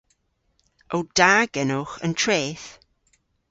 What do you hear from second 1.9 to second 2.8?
an treth?